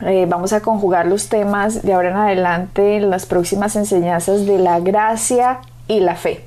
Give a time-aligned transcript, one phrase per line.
[0.00, 4.58] Eh, vamos a conjugar los temas de ahora en adelante en las próximas enseñanzas de
[4.58, 6.44] la gracia y la fe.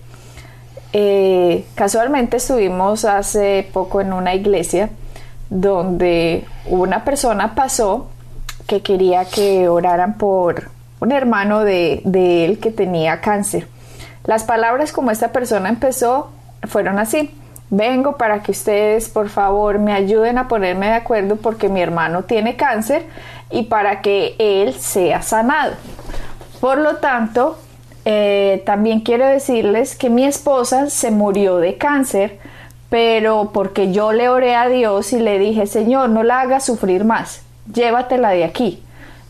[0.93, 4.89] Eh, casualmente estuvimos hace poco en una iglesia
[5.49, 8.09] donde una persona pasó
[8.67, 13.67] que quería que oraran por un hermano de, de él que tenía cáncer.
[14.25, 16.29] Las palabras como esta persona empezó
[16.67, 17.33] fueron así.
[17.71, 22.23] Vengo para que ustedes por favor me ayuden a ponerme de acuerdo porque mi hermano
[22.23, 23.05] tiene cáncer
[23.51, 25.73] y para que él sea sanado.
[26.59, 27.57] Por lo tanto,
[28.05, 32.39] eh, también quiero decirles que mi esposa se murió de cáncer,
[32.89, 37.05] pero porque yo le oré a Dios y le dije, Señor, no la hagas sufrir
[37.05, 37.41] más,
[37.73, 38.83] llévatela de aquí.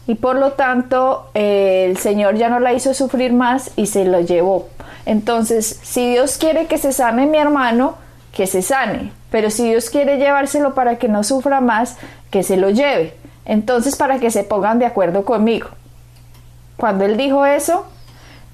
[0.07, 4.05] Y por lo tanto, eh, el Señor ya no la hizo sufrir más y se
[4.05, 4.67] lo llevó.
[5.05, 7.95] Entonces, si Dios quiere que se sane mi hermano,
[8.33, 9.11] que se sane.
[9.29, 11.97] Pero si Dios quiere llevárselo para que no sufra más,
[12.31, 13.13] que se lo lleve.
[13.45, 15.69] Entonces, para que se pongan de acuerdo conmigo.
[16.77, 17.85] Cuando él dijo eso,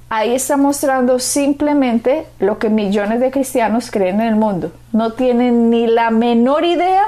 [0.10, 4.72] ahí está mostrando simplemente lo que millones de cristianos creen en el mundo.
[4.92, 7.04] No tienen ni la menor idea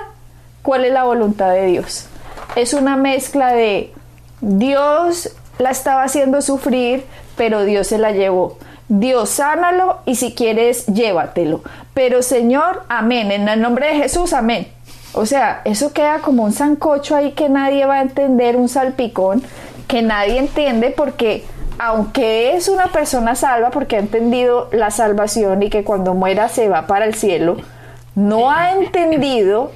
[0.61, 2.08] cuál es la voluntad de Dios.
[2.55, 3.94] Es una mezcla de
[4.42, 7.03] Dios la estaba haciendo sufrir,
[7.36, 8.58] pero Dios se la llevó.
[8.89, 11.61] Dios sánalo y si quieres llévatelo.
[11.94, 13.31] Pero Señor, amén.
[13.31, 14.67] En el nombre de Jesús, amén.
[15.14, 19.44] O sea, eso queda como un sancocho ahí que nadie va a entender, un salpicón
[19.88, 21.46] que nadie entiende porque
[21.80, 26.70] aunque es una persona salva porque ha entendido la salvación y que cuando muera se
[26.70, 27.58] va para el cielo,
[28.16, 29.72] no ha entendido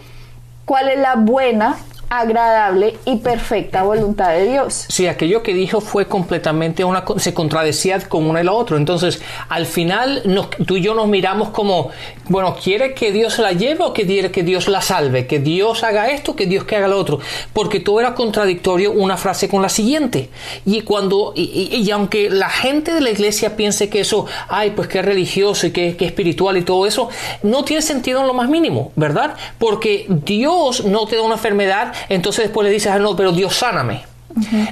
[0.66, 1.78] cuál es la buena
[2.12, 4.86] agradable y perfecta voluntad de Dios.
[4.90, 8.76] Sí, aquello que dijo fue completamente una se contradecía con uno y lo otro.
[8.76, 10.22] Entonces, al final
[10.68, 11.90] tú y yo nos miramos como,
[12.28, 15.26] bueno, ¿quiere que Dios la lleve o que quiere que Dios la salve?
[15.26, 17.22] Que Dios haga esto, que Dios que haga lo otro.
[17.54, 20.30] Porque todo era contradictorio una frase con la siguiente.
[20.66, 25.02] Y cuando, y, aunque la gente de la iglesia piense que eso, ay, pues que
[25.02, 27.08] religioso y que, que espiritual y todo eso,
[27.42, 29.36] no tiene sentido en lo más mínimo, ¿verdad?
[29.58, 33.56] Porque Dios no te da una enfermedad entonces después le dices, ah, no, pero Dios
[33.56, 34.11] sáname.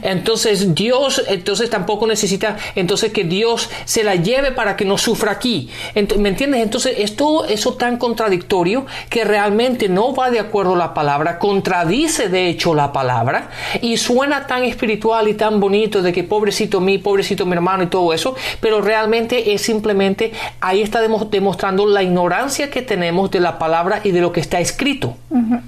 [0.01, 5.31] Entonces Dios, entonces tampoco necesita, entonces que Dios se la lleve para que no sufra
[5.31, 5.69] aquí.
[5.95, 6.61] ¿Me entiendes?
[6.61, 11.39] Entonces es todo eso tan contradictorio que realmente no va de acuerdo a la palabra,
[11.39, 13.49] contradice de hecho la palabra
[13.81, 17.87] y suena tan espiritual y tan bonito de que pobrecito mí, pobrecito mi hermano y
[17.87, 20.31] todo eso, pero realmente es simplemente
[20.61, 24.59] ahí está demostrando la ignorancia que tenemos de la palabra y de lo que está
[24.59, 25.15] escrito.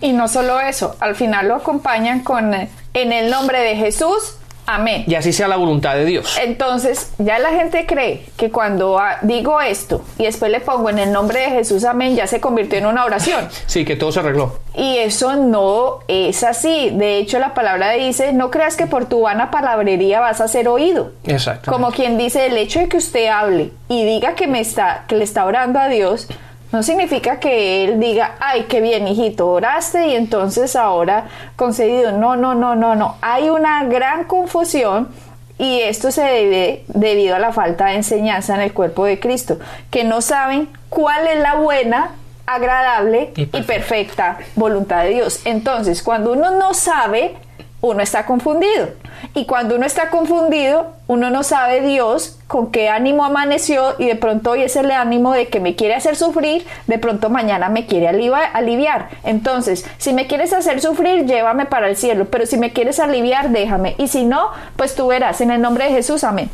[0.01, 4.35] Y no solo eso, al final lo acompañan con eh, en el nombre de Jesús.
[4.67, 5.03] Amén.
[5.07, 6.37] Y así sea la voluntad de Dios.
[6.41, 11.11] Entonces, ya la gente cree que cuando digo esto y después le pongo en el
[11.11, 13.49] nombre de Jesús, amén, ya se convirtió en una oración.
[13.65, 14.59] Sí, que todo se arregló.
[14.75, 16.89] Y eso no es así.
[16.91, 20.67] De hecho, la palabra dice, no creas que por tu vana palabrería vas a ser
[20.67, 21.11] oído.
[21.25, 21.71] Exacto.
[21.71, 25.15] Como quien dice, el hecho de que usted hable y diga que me está, que
[25.15, 26.27] le está orando a Dios,
[26.71, 32.13] no significa que él diga, ay, qué bien, hijito, oraste y entonces ahora concedido.
[32.13, 33.17] No, no, no, no, no.
[33.21, 35.09] Hay una gran confusión
[35.57, 39.59] y esto se debe debido a la falta de enseñanza en el cuerpo de Cristo,
[39.89, 42.11] que no saben cuál es la buena,
[42.45, 45.41] agradable y perfecta voluntad de Dios.
[45.45, 47.35] Entonces, cuando uno no sabe,
[47.81, 48.89] uno está confundido.
[49.33, 54.15] Y cuando uno está confundido, uno no sabe Dios con qué ánimo amaneció y de
[54.15, 57.85] pronto hoy es el ánimo de que me quiere hacer sufrir, de pronto mañana me
[57.85, 59.09] quiere aliviar.
[59.23, 63.49] Entonces, si me quieres hacer sufrir, llévame para el cielo, pero si me quieres aliviar,
[63.49, 63.95] déjame.
[63.97, 66.49] Y si no, pues tú verás, en el nombre de Jesús, amén.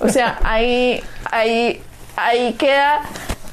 [0.00, 1.80] O sea, ahí, ahí,
[2.16, 3.02] ahí queda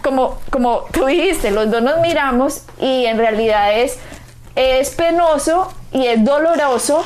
[0.01, 3.99] como, como tú dijiste, los dos nos miramos y en realidad es,
[4.55, 7.03] es penoso y es doloroso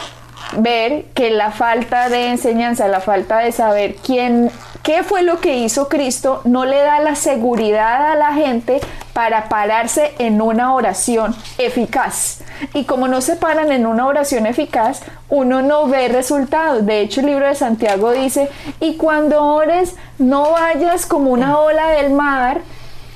[0.58, 4.52] ver que la falta de enseñanza, la falta de saber quién,
[4.84, 8.82] qué fue lo que hizo Cristo, no le da la seguridad a la gente
[9.14, 12.42] para pararse en una oración eficaz.
[12.74, 16.86] Y como no se paran en una oración eficaz, uno no ve resultados.
[16.86, 18.50] De hecho, el libro de Santiago dice,
[18.80, 22.62] y cuando ores, no vayas como una ola del mar,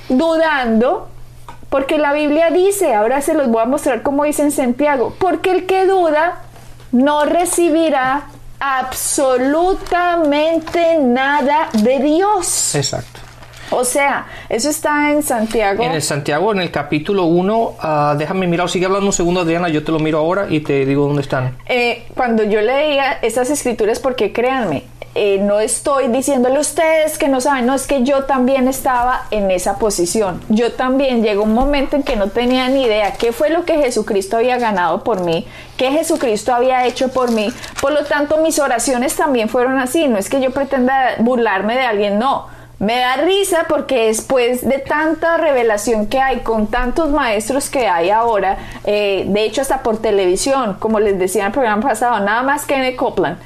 [0.08, 1.08] dudando,
[1.70, 5.50] porque la Biblia dice, ahora se los voy a mostrar como dice en Santiago, porque
[5.50, 6.42] el que duda
[6.92, 8.26] no recibirá
[8.60, 12.74] absolutamente nada de Dios.
[12.74, 13.20] Exacto.
[13.70, 15.82] O sea, eso está en Santiago.
[15.82, 19.68] En el Santiago, en el capítulo 1, ah, déjame mirar, sigue hablando un segundo Adriana,
[19.68, 21.58] yo te lo miro ahora y te digo dónde están.
[21.66, 24.84] Eh, cuando yo leía esas escrituras, porque créanme,
[25.20, 29.26] eh, no estoy diciéndole a ustedes que no saben, no, es que yo también estaba
[29.32, 30.40] en esa posición.
[30.48, 33.78] Yo también llegó un momento en que no tenía ni idea qué fue lo que
[33.78, 35.44] Jesucristo había ganado por mí,
[35.76, 37.52] qué Jesucristo había hecho por mí.
[37.80, 40.06] Por lo tanto, mis oraciones también fueron así.
[40.06, 42.46] No es que yo pretenda burlarme de alguien, no
[42.78, 48.10] me da risa porque después de tanta revelación que hay con tantos maestros que hay
[48.10, 52.42] ahora, eh, de hecho hasta por televisión, como les decía en el programa pasado, nada
[52.42, 53.36] más que en el Copland,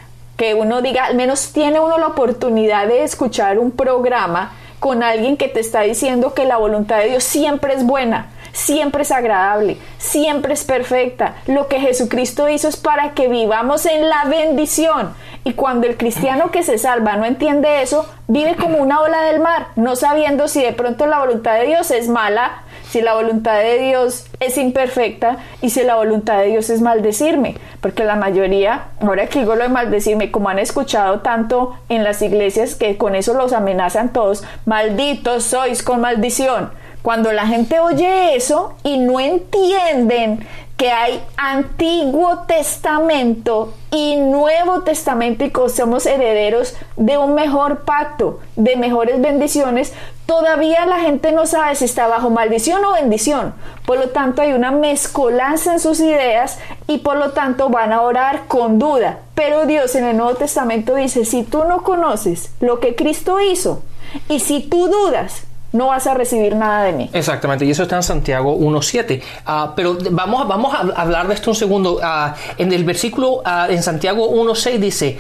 [0.43, 4.51] que uno diga, al menos tiene uno la oportunidad de escuchar un programa
[4.81, 9.03] con alguien que te está diciendo que la voluntad de Dios siempre es buena, siempre
[9.03, 11.37] es agradable, siempre es perfecta.
[11.47, 15.15] Lo que Jesucristo hizo es para que vivamos en la bendición.
[15.45, 19.39] Y cuando el cristiano que se salva no entiende eso, vive como una ola del
[19.39, 23.59] mar, no sabiendo si de pronto la voluntad de Dios es mala, si la voluntad
[23.59, 27.57] de Dios es imperfecta y si la voluntad de Dios es maldecirme.
[27.81, 32.21] Porque la mayoría, ahora que digo lo de maldecirme, como han escuchado tanto en las
[32.21, 36.71] iglesias que con eso los amenazan todos, malditos sois con maldición.
[37.01, 40.47] Cuando la gente oye eso y no entienden
[40.77, 48.41] que hay Antiguo Testamento y Nuevo Testamento y que somos herederos de un mejor pacto,
[48.57, 49.93] de mejores bendiciones,
[50.27, 53.55] todavía la gente no sabe si está bajo maldición o bendición.
[53.87, 58.03] Por lo tanto, hay una mezcolanza en sus ideas y por lo tanto van a
[58.03, 59.21] orar con duda.
[59.35, 63.83] Pero Dios en el Nuevo Testamento dice, si tú no conoces lo que Cristo hizo
[64.29, 67.11] y si tú dudas, no vas a recibir nada de mí.
[67.13, 69.23] Exactamente, y eso está en Santiago 1.7.
[69.47, 71.99] Ah, pero vamos, vamos a hablar de esto un segundo.
[72.03, 75.19] Ah, en el versículo uh, en Santiago 1.6 dice,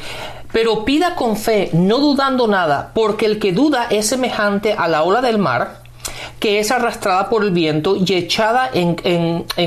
[0.52, 5.02] pero pida con fe, no dudando nada, porque el que duda es semejante a la
[5.02, 5.82] ola del mar
[6.38, 8.72] que es arrastrada por el viento y echada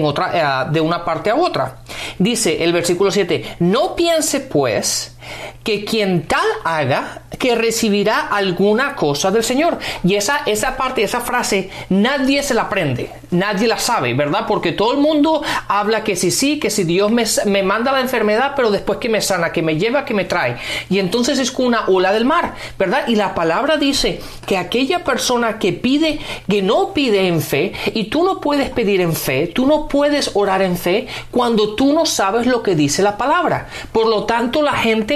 [0.04, 1.78] otra, de una parte a otra.
[2.20, 5.15] Dice el versículo 7, no piense pues
[5.64, 9.80] que quien tal haga, que recibirá alguna cosa del Señor.
[10.04, 14.46] Y esa, esa parte, esa frase, nadie se la aprende, nadie la sabe, ¿verdad?
[14.48, 18.02] Porque todo el mundo habla que si sí, que si Dios me, me manda la
[18.02, 20.58] enfermedad, pero después que me sana, que me lleva, que me trae.
[20.90, 23.08] Y entonces es como una ola del mar, ¿verdad?
[23.08, 28.06] Y la palabra dice que aquella persona que pide, que no pide en fe, y
[28.06, 32.06] tú no puedes pedir en fe, tú no puedes orar en fe cuando tú no
[32.06, 33.68] sabes lo que dice la palabra.
[33.92, 35.15] Por lo tanto, la gente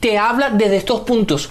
[0.00, 1.50] te habla desde estos puntos.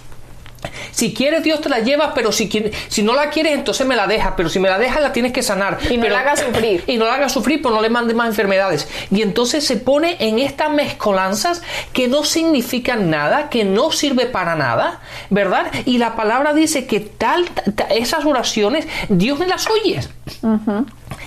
[0.92, 2.50] Si quieres, Dios te la lleva, pero si,
[2.88, 4.36] si no la quieres, entonces me la deja.
[4.36, 5.80] Pero si me la deja, la tienes que sanar.
[5.90, 6.84] Y no la hagas sufrir.
[6.88, 8.88] Y no la hagas sufrir, pues no le mandes más enfermedades.
[9.12, 11.62] Y entonces se pone en estas mezcolanzas
[11.94, 15.72] que no significan nada, que no sirve para nada, ¿verdad?
[15.86, 17.46] Y la palabra dice que tal,
[17.90, 20.00] esas oraciones, Dios me las oye.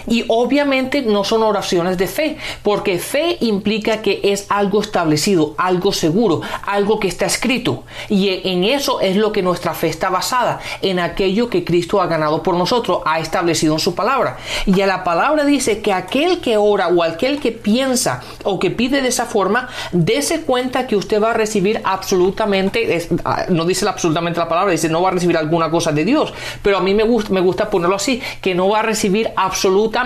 [0.09, 5.93] Y obviamente no son oraciones de fe, porque fe implica que es algo establecido, algo
[5.93, 7.85] seguro, algo que está escrito.
[8.09, 12.07] Y en eso es lo que nuestra fe está basada, en aquello que Cristo ha
[12.07, 14.39] ganado por nosotros, ha establecido en su palabra.
[14.67, 18.71] Y a la palabra dice que aquel que ora o aquel que piensa o que
[18.71, 23.87] pide de esa forma, dése cuenta que usted va a recibir absolutamente, ah, no dice
[23.89, 26.95] absolutamente la palabra, dice no va a recibir alguna cosa de Dios, pero a mí
[26.95, 29.98] me gusta, me gusta ponerlo así, que no va a recibir absolutamente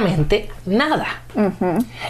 [0.66, 1.22] nada.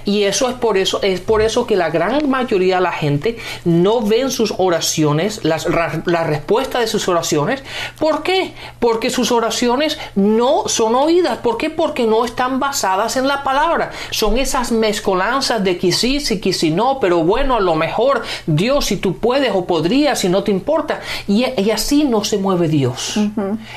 [0.05, 3.37] Y eso es por eso, es por eso que la gran mayoría de la gente
[3.65, 5.67] no ven sus oraciones, las,
[6.07, 7.63] la respuesta de sus oraciones.
[7.99, 8.53] ¿Por qué?
[8.81, 11.39] Porque sus oraciones no son oídas.
[11.39, 11.71] ¿Por qué?
[11.71, 13.93] Porque no están basadas en la palabra.
[14.11, 18.23] Son esas mezcolanzas de que sí, sí, que sí no, pero bueno, a lo mejor
[18.47, 21.01] Dios, si tú puedes o podrías, si no te importa.
[21.29, 23.19] Y, así no se mueve Dios.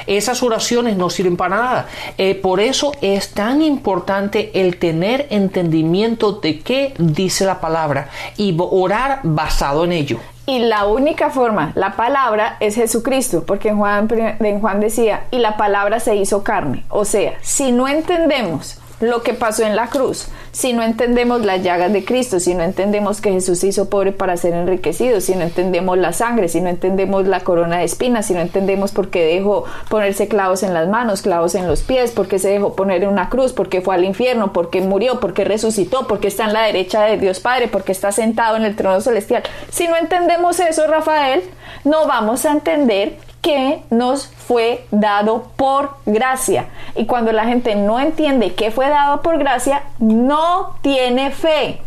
[0.07, 1.87] Esas oraciones no sirven para nada.
[2.17, 3.94] Eh, por eso es tan importante
[4.53, 10.19] el tener entendimiento de qué dice la palabra y orar basado en ello.
[10.47, 15.39] Y la única forma, la palabra es Jesucristo, porque en Juan, en Juan decía, y
[15.39, 16.83] la palabra se hizo carne.
[16.89, 21.61] O sea, si no entendemos lo que pasó en la cruz, si no entendemos las
[21.61, 25.35] llagas de Cristo, si no entendemos que Jesús se hizo pobre para ser enriquecido, si
[25.35, 29.09] no entendemos la sangre, si no entendemos la corona de espinas, si no entendemos por
[29.09, 32.73] qué dejó ponerse clavos en las manos, clavos en los pies, por qué se dejó
[32.75, 36.07] poner en una cruz, por qué fue al infierno, por qué murió, por qué resucitó,
[36.07, 38.77] por qué está en la derecha de Dios Padre, por qué está sentado en el
[38.77, 39.43] trono celestial.
[39.69, 41.43] Si no entendemos eso, Rafael,
[41.83, 46.65] no vamos a entender que nos fue dado por gracia.
[46.95, 51.79] Y cuando la gente no entiende que fue dado por gracia, no tiene fe.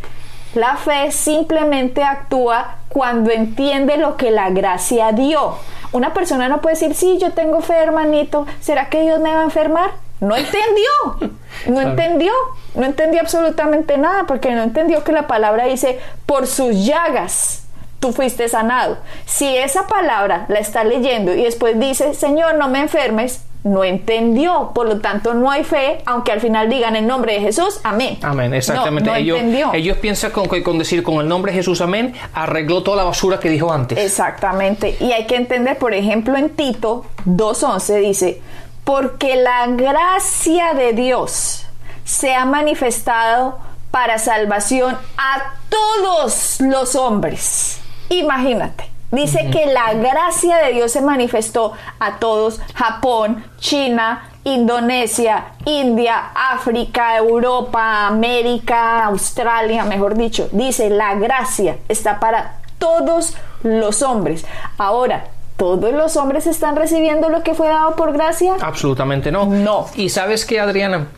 [0.54, 5.56] La fe simplemente actúa cuando entiende lo que la gracia dio.
[5.90, 9.40] Una persona no puede decir, sí, yo tengo fe, hermanito, ¿será que Dios me va
[9.40, 9.90] a enfermar?
[10.20, 11.32] No entendió,
[11.66, 12.32] no entendió,
[12.76, 17.67] no entendió absolutamente nada, porque no entendió que la palabra dice, por sus llagas
[18.00, 18.98] tú fuiste sanado.
[19.26, 24.70] Si esa palabra la está leyendo y después dice, Señor, no me enfermes, no entendió,
[24.74, 28.18] por lo tanto no hay fe, aunque al final digan el nombre de Jesús, amén.
[28.22, 29.10] Amén, exactamente.
[29.16, 29.40] ellos,
[29.72, 33.40] ellos, piensan con, con, decir con el nombre de Jesús, amén, arregló toda la basura
[33.40, 33.98] que dijo antes.
[33.98, 34.96] Exactamente.
[35.00, 38.42] Y hay que entender, por ejemplo, en Tito 2.11 dice,
[38.84, 41.66] porque la gracia de Dios
[42.04, 43.58] se ha manifestado
[43.90, 47.80] para salvación a todos los hombres.
[48.10, 48.90] Imagínate.
[49.10, 57.16] Dice que la gracia de Dios se manifestó a todos, Japón, China, Indonesia, India, África,
[57.16, 60.48] Europa, América, Australia, mejor dicho.
[60.52, 64.44] Dice, la gracia está para todos los hombres.
[64.76, 65.24] Ahora,
[65.56, 68.56] ¿todos los hombres están recibiendo lo que fue dado por gracia?
[68.60, 69.46] Absolutamente no.
[69.46, 69.86] No.
[69.94, 71.08] Y sabes que, Adriana,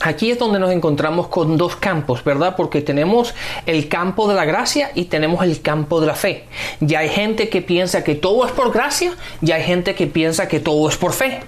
[0.00, 2.56] Aquí es donde nos encontramos con dos campos, ¿verdad?
[2.56, 3.34] Porque tenemos
[3.64, 6.44] el campo de la gracia y tenemos el campo de la fe.
[6.80, 10.48] Ya hay gente que piensa que todo es por gracia y hay gente que piensa
[10.48, 11.42] que todo es por fe.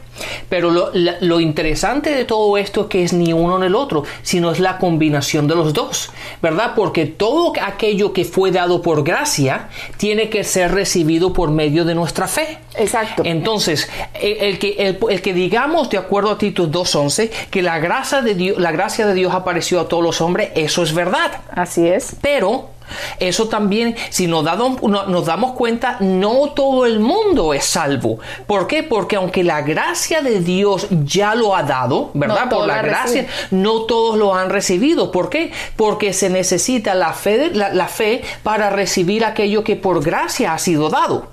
[0.48, 4.50] Pero lo, interesante de todo esto es que es ni uno ni el otro, sino
[4.50, 6.10] es la combinación de los dos,
[6.42, 6.72] ¿verdad?
[6.74, 11.94] Porque todo aquello que fue dado por gracia tiene que ser recibido por medio de
[11.94, 12.58] nuestra fe.
[12.76, 13.22] Exacto.
[13.24, 13.88] Entonces,
[14.20, 18.58] el, que, el, que digamos, de acuerdo a Tito 2.11, que la gracia, de Dios,
[18.58, 21.40] la gracia de Dios apareció a todos los hombres, eso es verdad.
[21.50, 22.16] Así es.
[22.20, 22.75] Pero
[23.18, 28.18] eso también, si nos, nos, damos cuenta, no todo el mundo es salvo.
[28.46, 28.82] ¿Por qué?
[28.82, 32.48] Porque aunque la gracia de Dios ya lo ha dado, ¿verdad?
[32.48, 35.10] Por la gracia, no todos lo han recibido.
[35.10, 35.52] ¿Por qué?
[35.76, 40.88] Porque se necesita la fe, la, fe para recibir aquello que por gracia ha sido
[40.88, 41.28] dado.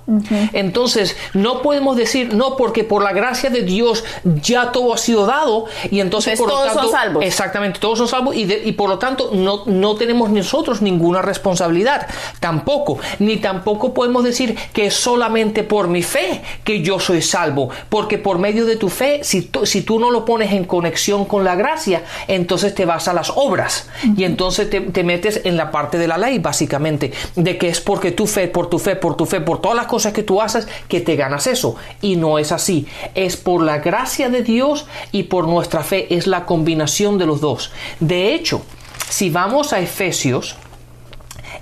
[0.52, 4.04] Entonces, no podemos decir, no, porque por la gracia de Dios
[4.42, 7.24] ya todo ha sido dado y entonces, por todos lo tanto, son salvos.
[7.24, 11.43] Exactamente, todos son salvos y, y por lo tanto no, no tenemos nosotros ninguna responsabilidad
[11.44, 12.06] responsabilidad.
[12.40, 17.68] Tampoco, ni tampoco podemos decir que es solamente por mi fe que yo soy salvo,
[17.90, 21.26] porque por medio de tu fe, si tú, si tú no lo pones en conexión
[21.26, 25.58] con la gracia, entonces te vas a las obras y entonces te, te metes en
[25.58, 28.96] la parte de la ley, básicamente, de que es porque tu fe, por tu fe,
[28.96, 31.76] por tu fe, por todas las cosas que tú haces, que te ganas eso.
[32.00, 32.86] Y no es así.
[33.14, 36.06] Es por la gracia de Dios y por nuestra fe.
[36.14, 37.70] Es la combinación de los dos.
[38.00, 38.62] De hecho,
[39.10, 40.56] si vamos a Efesios,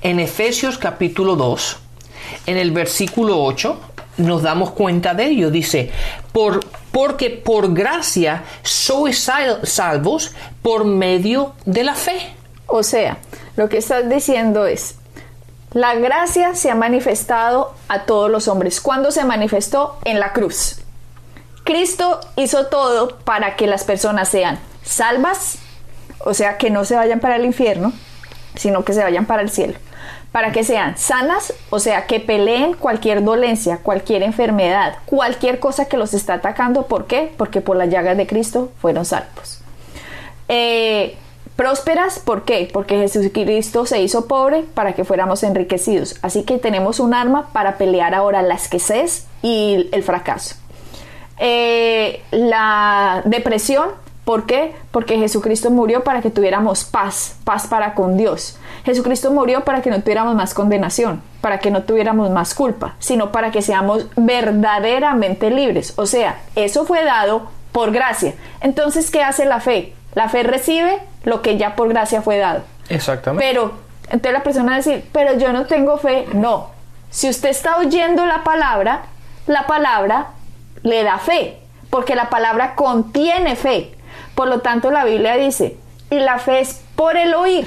[0.03, 1.79] en Efesios capítulo 2,
[2.47, 3.81] en el versículo 8,
[4.19, 5.51] nos damos cuenta de ello.
[5.51, 5.91] Dice,
[6.33, 9.31] por, porque por gracia sois
[9.63, 12.35] salvos por medio de la fe.
[12.67, 13.19] O sea,
[13.57, 14.97] lo que estás diciendo es,
[15.73, 18.81] la gracia se ha manifestado a todos los hombres.
[18.81, 19.99] ¿Cuándo se manifestó?
[20.05, 20.81] En la cruz.
[21.65, 25.59] Cristo hizo todo para que las personas sean salvas,
[26.19, 27.93] o sea, que no se vayan para el infierno,
[28.57, 29.79] sino que se vayan para el cielo
[30.33, 35.99] para que sean sanas, o sea, que peleen cualquier dolencia, cualquier enfermedad, cualquier cosa que
[35.99, 36.87] los está atacando.
[36.87, 37.33] ¿Por qué?
[37.37, 39.61] Porque por las llagas de Cristo fueron salvos.
[40.49, 41.17] Eh,
[41.55, 42.69] prósperas, ¿por qué?
[42.73, 46.17] Porque Jesucristo se hizo pobre para que fuéramos enriquecidos.
[46.23, 50.57] Así que tenemos un arma para pelear ahora la escasez y el fracaso.
[51.39, 53.91] Eh, la depresión,
[54.25, 54.75] ¿por qué?
[54.91, 58.59] Porque Jesucristo murió para que tuviéramos paz, paz para con Dios.
[58.85, 63.33] Jesucristo murió para que no tuviéramos más condenación, para que no tuviéramos más culpa, sino
[63.33, 65.95] para que seamos verdaderamente libres.
[65.97, 68.35] O sea, eso fue dado por gracia.
[68.61, 69.95] Entonces, ¿qué hace la fe?
[70.15, 72.63] La fe recibe lo que ya por gracia fue dado.
[72.89, 73.47] Exactamente.
[73.47, 73.73] Pero,
[74.05, 76.27] entonces la persona va a decir, pero yo no tengo fe.
[76.35, 76.71] No.
[77.11, 79.03] Si usted está oyendo la palabra,
[79.47, 80.29] la palabra
[80.83, 81.61] le da fe,
[81.91, 83.95] porque la palabra contiene fe.
[84.35, 85.77] Por lo tanto, la Biblia dice,
[86.11, 87.67] y la fe es por el oír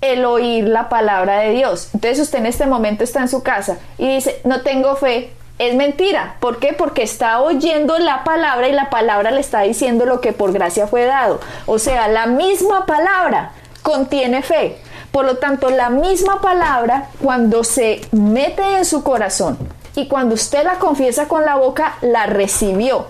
[0.00, 1.90] el oír la palabra de Dios.
[1.94, 5.32] Entonces usted en este momento está en su casa y dice, no tengo fe.
[5.58, 6.36] Es mentira.
[6.38, 6.72] ¿Por qué?
[6.72, 10.86] Porque está oyendo la palabra y la palabra le está diciendo lo que por gracia
[10.86, 11.40] fue dado.
[11.66, 13.50] O sea, la misma palabra
[13.82, 14.78] contiene fe.
[15.10, 19.58] Por lo tanto, la misma palabra, cuando se mete en su corazón
[19.96, 23.06] y cuando usted la confiesa con la boca, la recibió.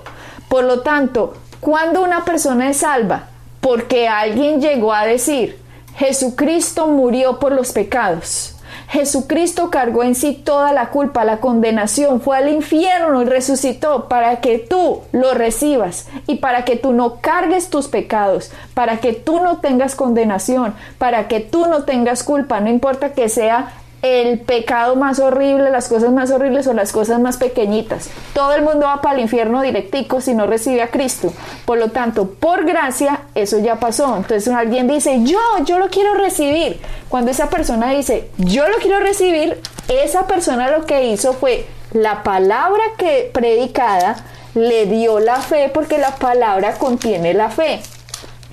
[0.49, 3.29] Por lo tanto, cuando una persona es salva,
[3.61, 5.59] porque alguien llegó a decir,
[5.97, 8.55] Jesucristo murió por los pecados.
[8.89, 14.41] Jesucristo cargó en sí toda la culpa, la condenación, fue al infierno y resucitó para
[14.41, 19.41] que tú lo recibas y para que tú no cargues tus pecados, para que tú
[19.41, 23.73] no tengas condenación, para que tú no tengas culpa, no importa que sea
[24.03, 28.11] el pecado más horrible, las cosas más horribles o las cosas más pequeñitas.
[28.33, 31.33] Todo el mundo va para el infierno directico si no recibe a Cristo.
[31.65, 34.17] Por lo tanto, por gracia, eso ya pasó.
[34.17, 36.81] Entonces alguien dice, yo, yo lo quiero recibir.
[37.09, 42.23] Cuando esa persona dice, yo lo quiero recibir, esa persona lo que hizo fue la
[42.23, 44.17] palabra que predicada
[44.55, 47.81] le dio la fe porque la palabra contiene la fe.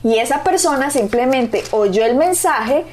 [0.04, 2.86] Y esa persona simplemente oyó el mensaje,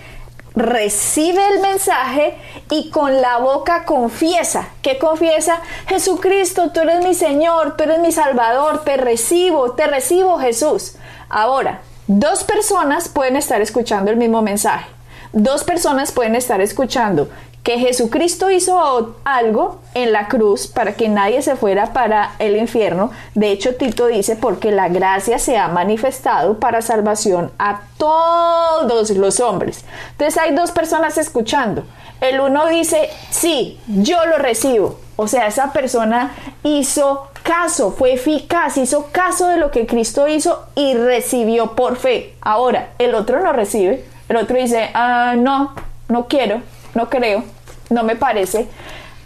[0.55, 2.37] recibe el mensaje
[2.71, 4.69] y con la boca confiesa.
[4.83, 5.61] ¿Qué confiesa?
[5.87, 10.97] Jesucristo, tú eres mi Señor, tú eres mi Salvador, te recibo, te recibo Jesús.
[11.29, 14.87] Ahora, dos personas pueden estar escuchando el mismo mensaje.
[15.33, 17.31] Dos personas pueden estar escuchando
[17.63, 23.13] que Jesucristo hizo algo en la cruz para que nadie se fuera para el infierno.
[23.35, 29.39] De hecho, Tito dice, porque la gracia se ha manifestado para salvación a todos los
[29.39, 29.85] hombres.
[30.13, 31.85] Entonces hay dos personas escuchando.
[32.21, 34.99] El uno dice, sí, yo lo recibo.
[35.15, 36.33] O sea, esa persona
[36.65, 42.35] hizo caso, fue eficaz, hizo caso de lo que Cristo hizo y recibió por fe.
[42.41, 44.05] Ahora, el otro no recibe.
[44.29, 45.75] El otro dice, ah, no,
[46.09, 46.63] no quiero
[46.95, 47.45] no creo,
[47.91, 48.69] no me parece.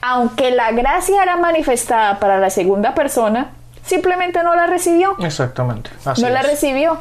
[0.00, 3.52] Aunque la gracia era manifestada para la segunda persona,
[3.84, 5.16] simplemente no la recibió.
[5.20, 5.90] Exactamente.
[6.18, 6.98] no la recibió.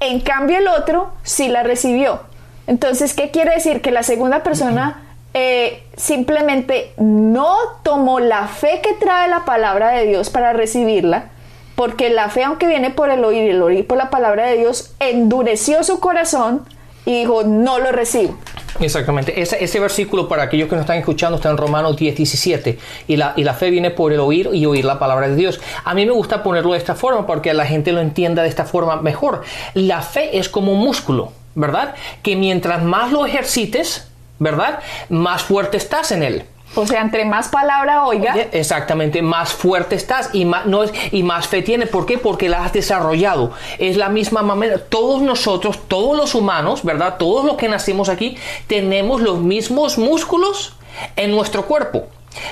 [0.00, 2.20] En cambio el otro sí la recibió.
[2.66, 3.80] Entonces, ¿qué quiere decir?
[3.80, 5.02] Que la segunda persona
[5.34, 11.30] eh, simplemente no tomó la fe que trae la palabra de Dios para recibirla,
[11.76, 14.56] porque la fe, aunque viene por el oír y el oír por la palabra de
[14.58, 16.66] Dios, endureció su corazón
[17.04, 18.36] y dijo, no lo recibo.
[18.80, 19.40] Exactamente.
[19.40, 22.78] Ese, versículo, para aquellos que nos están escuchando, está en Romanos 10, 17.
[23.08, 25.60] Y la, y la fe viene por el oír y oír la palabra de Dios.
[25.84, 28.64] A mí me gusta ponerlo de esta forma porque la gente lo entienda de esta
[28.64, 29.42] forma mejor.
[29.74, 31.94] La fe es como un músculo, ¿verdad?
[32.22, 34.08] Que mientras más lo ejercites,
[34.38, 34.78] ¿verdad?
[35.08, 36.44] Más fuerte estás en él.
[36.74, 38.34] O sea, entre más palabra oiga.
[38.52, 41.86] Exactamente, más fuerte estás y más, no es, y más fe tiene.
[41.86, 42.18] ¿Por qué?
[42.18, 43.52] Porque la has desarrollado.
[43.78, 44.78] Es la misma manera.
[44.78, 47.16] Todos nosotros, todos los humanos, ¿verdad?
[47.18, 50.74] Todos los que nacimos aquí, tenemos los mismos músculos
[51.16, 52.06] en nuestro cuerpo.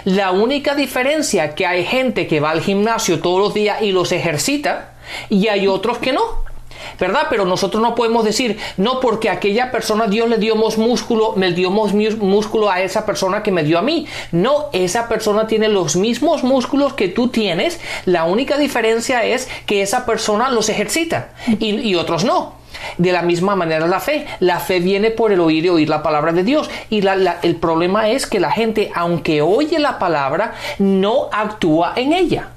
[0.05, 4.13] La única diferencia que hay gente que va al gimnasio todos los días y los
[4.13, 4.95] ejercita
[5.29, 6.46] y hay otros que no.
[6.99, 7.27] ¿Verdad?
[7.31, 11.53] Pero nosotros no podemos decir, no, porque aquella persona Dios le dio más músculo, me
[11.53, 14.07] dio más músculo a esa persona que me dio a mí.
[14.33, 19.83] No, esa persona tiene los mismos músculos que tú tienes, la única diferencia es que
[19.83, 22.66] esa persona los ejercita y, y otros no.
[22.99, 24.27] De la misma manera la fe.
[24.41, 26.71] La fe viene por el oír y oír la palabra de Dios.
[26.91, 27.03] Y
[27.43, 32.49] el problema es que la gente, aunque oye la palabra, no actúa en ella.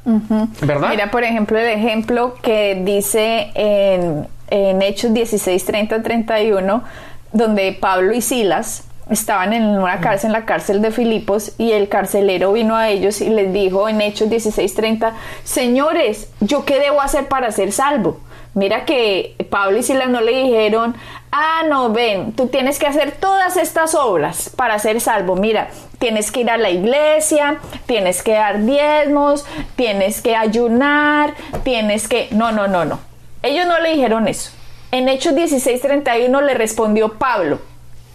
[0.61, 0.89] ¿Verdad?
[0.89, 6.83] Mira, por ejemplo, el ejemplo que dice en, en Hechos 16, 30, 31,
[7.31, 11.89] donde Pablo y Silas estaban en una cárcel, en la cárcel de Filipos, y el
[11.89, 17.27] carcelero vino a ellos y les dijo en Hechos 16:30, señores, ¿yo qué debo hacer
[17.27, 18.19] para ser salvo?
[18.59, 20.95] Mira que Pablo y Silas no le dijeron,
[21.31, 25.37] ah, no, ven, tú tienes que hacer todas estas obras para ser salvo.
[25.37, 29.45] Mira, tienes que ir a la iglesia, tienes que dar diezmos,
[29.77, 32.27] tienes que ayunar, tienes que...
[32.31, 32.99] No, no, no, no.
[33.43, 34.51] Ellos no le dijeron eso.
[34.91, 37.59] En Hechos 16:31 le respondió Pablo,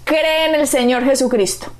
[0.04, 1.72] cree en el Señor Jesucristo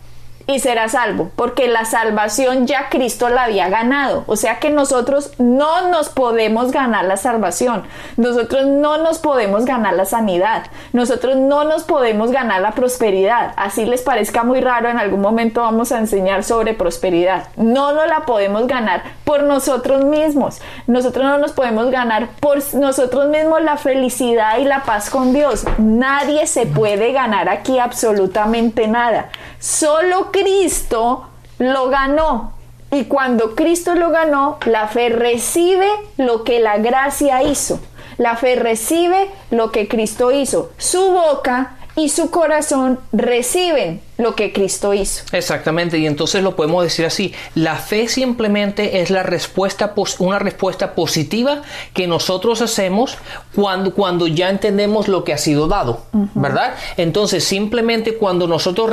[0.46, 4.24] y será salvo, porque la salvación ya Cristo la había ganado.
[4.26, 7.85] O sea que nosotros no nos podemos ganar la salvación,
[8.16, 13.52] nosotros no nos podemos ganar la sanidad, nosotros no nos podemos ganar la prosperidad.
[13.57, 17.48] Así les parezca muy raro, en algún momento vamos a enseñar sobre prosperidad.
[17.57, 20.61] No nos la podemos ganar por nosotros mismos.
[20.87, 25.64] Nosotros no nos podemos ganar por nosotros mismos la felicidad y la paz con Dios.
[25.78, 29.30] Nadie se puede ganar aquí absolutamente nada.
[29.59, 32.55] Solo Cristo lo ganó.
[32.90, 37.79] Y cuando Cristo lo ganó, la fe recibe lo que la gracia hizo.
[38.18, 40.73] La fe recibe lo que Cristo hizo.
[40.77, 45.24] Su boca y su corazón reciben lo que Cristo hizo.
[45.33, 50.94] Exactamente, y entonces lo podemos decir así, la fe simplemente es la respuesta una respuesta
[50.94, 53.16] positiva que nosotros hacemos
[53.55, 56.74] cuando cuando ya entendemos lo que ha sido dado, ¿verdad?
[56.96, 58.90] Entonces, simplemente cuando nosotros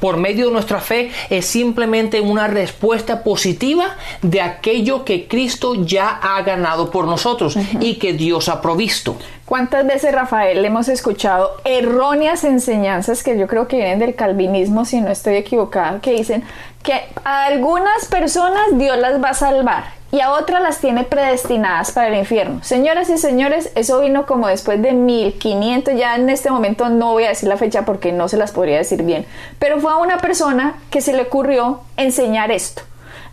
[0.00, 6.20] por medio de nuestra fe es simplemente una respuesta positiva de aquello que Cristo ya
[6.22, 9.16] ha ganado por nosotros y que Dios ha provisto.
[9.44, 14.84] ¿Cuántas veces, Rafael, hemos escuchado erróneas enseñanzas que yo creo que vienen del calvinismo calvinismo,
[14.84, 16.44] si no estoy equivocada, que dicen
[16.82, 21.92] que a algunas personas Dios las va a salvar y a otras las tiene predestinadas
[21.92, 22.62] para el infierno.
[22.62, 27.24] Señoras y señores, eso vino como después de 1500, ya en este momento no voy
[27.24, 29.24] a decir la fecha porque no se las podría decir bien,
[29.58, 32.82] pero fue a una persona que se le ocurrió enseñar esto.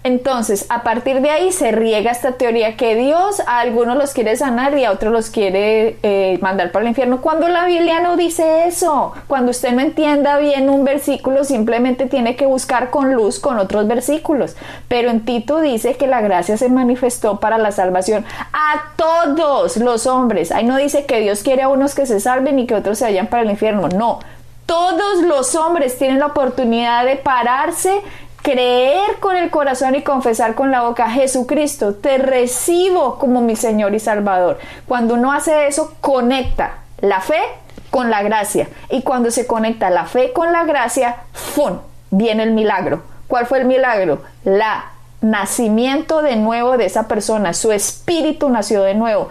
[0.03, 4.37] Entonces, a partir de ahí se riega esta teoría que Dios a algunos los quiere
[4.37, 7.19] sanar y a otros los quiere eh, mandar para el infierno.
[7.19, 12.37] Cuando la Biblia no dice eso, cuando usted no entienda bien un versículo, simplemente tiene
[12.37, 14.55] que buscar con luz con otros versículos.
[14.87, 20.07] Pero en Tito dice que la gracia se manifestó para la salvación a todos los
[20.07, 20.53] hombres.
[20.53, 23.03] Ahí no dice que Dios quiere a unos que se salven y que otros se
[23.03, 23.89] vayan para el infierno.
[23.89, 24.19] No,
[24.65, 28.01] todos los hombres tienen la oportunidad de pararse
[28.41, 33.93] creer con el corazón y confesar con la boca, Jesucristo, te recibo como mi Señor
[33.93, 34.59] y Salvador.
[34.87, 37.41] Cuando uno hace eso, conecta la fe
[37.89, 38.69] con la gracia.
[38.89, 41.79] Y cuando se conecta la fe con la gracia, ¡fum!
[42.11, 43.03] viene el milagro.
[43.27, 44.21] ¿Cuál fue el milagro?
[44.43, 44.85] La
[45.21, 47.53] nacimiento de nuevo de esa persona.
[47.53, 49.29] Su espíritu nació de nuevo.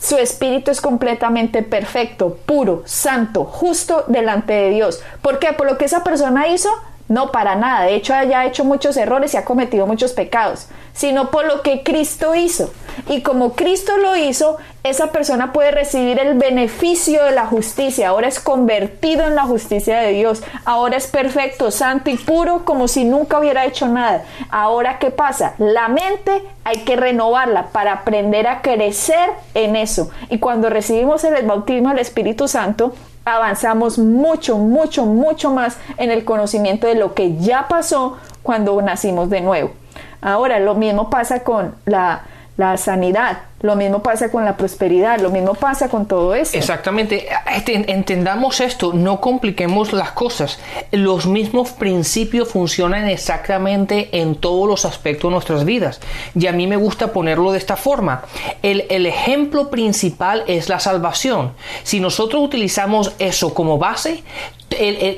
[0.00, 5.02] Su espíritu es completamente perfecto, puro, santo, justo delante de Dios.
[5.22, 5.52] ¿Por qué?
[5.52, 6.70] Por lo que esa persona hizo,
[7.08, 7.86] no, para nada.
[7.86, 11.82] De hecho, haya hecho muchos errores y ha cometido muchos pecados, sino por lo que
[11.82, 12.70] Cristo hizo.
[13.08, 18.08] Y como Cristo lo hizo, esa persona puede recibir el beneficio de la justicia.
[18.08, 20.42] Ahora es convertido en la justicia de Dios.
[20.66, 24.24] Ahora es perfecto, santo y puro como si nunca hubiera hecho nada.
[24.50, 25.54] Ahora, ¿qué pasa?
[25.58, 30.10] La mente hay que renovarla para aprender a crecer en eso.
[30.28, 32.92] Y cuando recibimos el bautismo del Espíritu Santo,
[33.36, 39.30] avanzamos mucho, mucho, mucho más en el conocimiento de lo que ya pasó cuando nacimos
[39.30, 39.72] de nuevo.
[40.20, 42.22] Ahora, lo mismo pasa con la,
[42.56, 43.38] la sanidad.
[43.60, 46.56] Lo mismo pasa con la prosperidad, lo mismo pasa con todo eso.
[46.56, 50.60] Exactamente, este, entendamos esto, no compliquemos las cosas.
[50.92, 56.00] Los mismos principios funcionan exactamente en todos los aspectos de nuestras vidas.
[56.36, 58.22] Y a mí me gusta ponerlo de esta forma.
[58.62, 61.52] El, el ejemplo principal es la salvación.
[61.82, 64.22] Si nosotros utilizamos eso como base,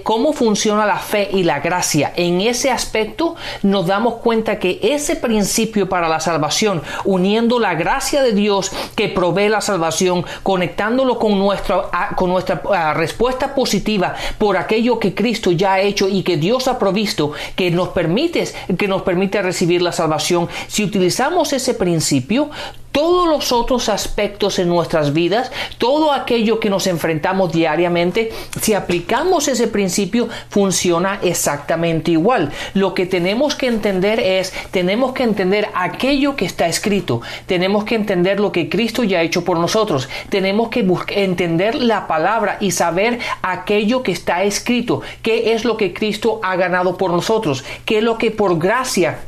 [0.03, 2.13] cómo funciona la fe y la gracia.
[2.17, 8.23] En ese aspecto nos damos cuenta que ese principio para la salvación, uniendo la gracia
[8.23, 14.99] de Dios que provee la salvación, conectándolo con nuestra, con nuestra respuesta positiva por aquello
[14.99, 18.45] que Cristo ya ha hecho y que Dios ha provisto, que nos permite,
[18.79, 20.49] que nos permite recibir la salvación.
[20.69, 22.51] Si utilizamos ese principio,
[22.93, 29.49] todos los otros aspectos en nuestras vidas, todo aquello que nos enfrentamos diariamente, si aplicamos
[29.49, 32.51] ese principio, funciona exactamente igual.
[32.75, 37.95] Lo que tenemos que entender es, tenemos que entender aquello que está escrito, tenemos que
[37.95, 42.73] entender lo que Cristo ya ha hecho por nosotros, tenemos que entender la palabra y
[42.73, 47.99] saber aquello que está escrito, qué es lo que Cristo ha ganado por nosotros, qué
[47.99, 49.21] es lo que por gracia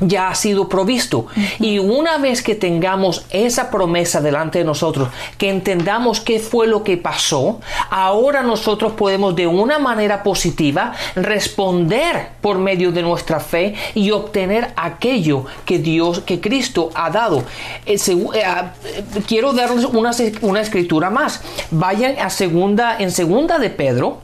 [0.00, 1.26] ya ha sido provisto.
[1.58, 6.82] Y una vez que tengamos esa promesa delante de nosotros, que entendamos qué fue lo
[6.82, 13.74] que pasó, ahora nosotros podemos de una manera positiva responder por medio de nuestra fe
[13.94, 17.44] y obtener aquello que Dios, que Cristo ha dado.
[17.86, 18.72] Eh, eh, ah,
[19.26, 20.10] quiero darles una,
[20.42, 21.40] una escritura más.
[21.70, 24.18] Vayan a segunda, en segunda de Pedro,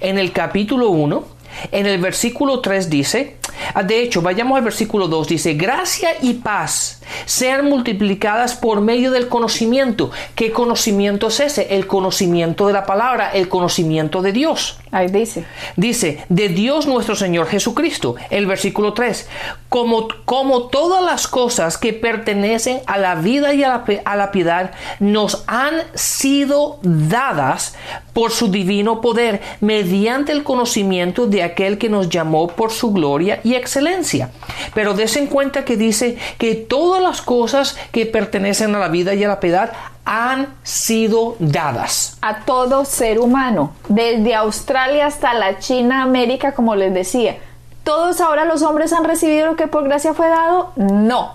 [0.00, 1.24] en el capítulo 1,
[1.70, 3.36] en el versículo 3 dice,
[3.84, 9.28] de hecho, vayamos al versículo 2, dice, gracia y paz sean multiplicadas por medio del
[9.28, 10.10] conocimiento.
[10.34, 11.74] ¿Qué conocimiento es ese?
[11.74, 14.78] El conocimiento de la palabra, el conocimiento de Dios.
[14.92, 15.46] Ahí dice.
[15.74, 18.16] Dice, de Dios nuestro Señor Jesucristo.
[18.28, 19.26] El versículo 3,
[19.70, 24.30] como, como todas las cosas que pertenecen a la vida y a la, a la
[24.30, 27.74] piedad nos han sido dadas
[28.12, 33.40] por su divino poder, mediante el conocimiento de aquel que nos llamó por su gloria
[33.44, 34.30] y excelencia.
[34.74, 39.14] Pero des en cuenta que dice que todas las cosas que pertenecen a la vida
[39.14, 39.72] y a la piedad
[40.04, 42.18] han sido dadas.
[42.22, 47.36] A todo ser humano, desde Australia hasta la China, América, como les decía.
[47.84, 50.72] ¿Todos ahora los hombres han recibido lo que por gracia fue dado?
[50.76, 51.34] No.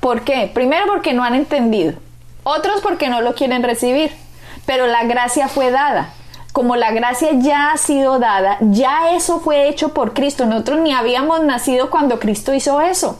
[0.00, 0.50] ¿Por qué?
[0.52, 1.94] Primero porque no han entendido.
[2.44, 4.12] Otros porque no lo quieren recibir.
[4.66, 6.12] Pero la gracia fue dada
[6.52, 10.44] como la gracia ya ha sido dada, ya eso fue hecho por Cristo.
[10.44, 13.18] Nosotros ni habíamos nacido cuando Cristo hizo eso.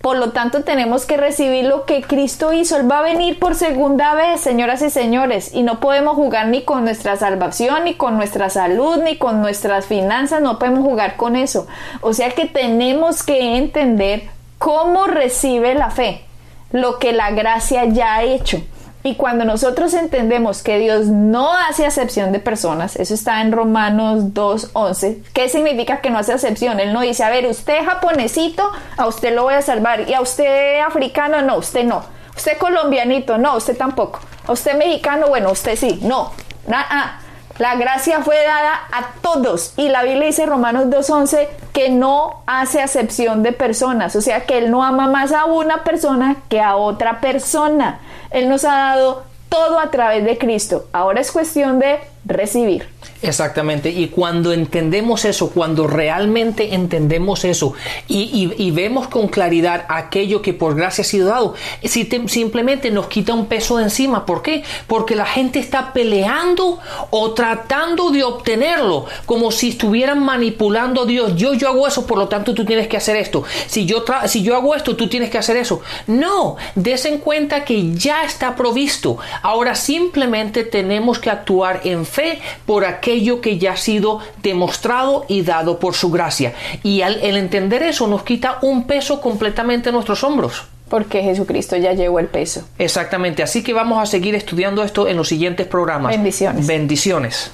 [0.00, 2.76] Por lo tanto, tenemos que recibir lo que Cristo hizo.
[2.76, 6.62] Él va a venir por segunda vez, señoras y señores, y no podemos jugar ni
[6.62, 11.36] con nuestra salvación, ni con nuestra salud, ni con nuestras finanzas, no podemos jugar con
[11.36, 11.66] eso.
[12.00, 16.24] O sea que tenemos que entender cómo recibe la fe,
[16.72, 18.62] lo que la gracia ya ha hecho.
[19.02, 24.34] Y cuando nosotros entendemos que Dios no hace acepción de personas, eso está en Romanos
[24.34, 26.80] 2.11, ¿qué significa que no hace acepción?
[26.80, 30.20] Él no dice, a ver, usted japonesito, a usted lo voy a salvar, y a
[30.20, 32.04] usted africano, no, usted no.
[32.36, 34.20] Usted colombianito, no, usted tampoco.
[34.46, 36.32] A usted mexicano, bueno, usted sí, no.
[36.66, 37.20] Nada.
[37.60, 42.80] La gracia fue dada a todos y la Biblia dice Romanos 2.11 que no hace
[42.80, 46.76] acepción de personas, o sea que Él no ama más a una persona que a
[46.76, 48.00] otra persona.
[48.30, 50.86] Él nos ha dado todo a través de Cristo.
[50.94, 52.88] Ahora es cuestión de recibir.
[53.22, 57.74] Exactamente, y cuando entendemos eso, cuando realmente entendemos eso
[58.08, 63.34] y, vemos con claridad aquello que por gracia ha sido dado, si simplemente nos quita
[63.34, 64.24] un peso de encima.
[64.24, 64.62] ¿Por qué?
[64.86, 66.78] Porque la gente está peleando
[67.10, 71.36] o tratando de obtenerlo, como si estuvieran manipulando a Dios.
[71.36, 73.44] Yo, yo hago eso, por lo tanto tú tienes que hacer esto.
[73.66, 75.82] Si yo, si yo hago esto, tú tienes que hacer eso.
[76.06, 79.18] No, des en cuenta que ya está provisto.
[79.42, 85.42] Ahora simplemente tenemos que actuar en fe por aquello que ya ha sido demostrado y
[85.42, 86.54] dado por su gracia.
[86.84, 90.62] Y al, el entender eso nos quita un peso completamente de nuestros hombros.
[90.88, 92.62] Porque Jesucristo ya llevó el peso.
[92.78, 96.12] Exactamente, así que vamos a seguir estudiando esto en los siguientes programas.
[96.12, 96.66] Bendiciones.
[96.66, 97.50] Bendiciones.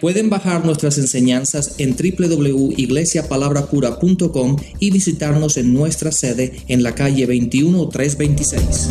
[0.00, 8.88] Pueden bajar nuestras enseñanzas en www.iglesiapalabracura.com y visitarnos en nuestra sede en la calle 21326.